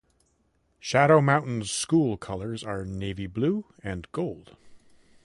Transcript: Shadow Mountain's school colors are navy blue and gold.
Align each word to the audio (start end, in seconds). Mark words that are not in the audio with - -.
Shadow 0.79 1.21
Mountain's 1.21 1.69
school 1.69 2.17
colors 2.17 2.63
are 2.63 2.83
navy 2.85 3.27
blue 3.27 3.65
and 3.83 4.11
gold. 4.11 4.57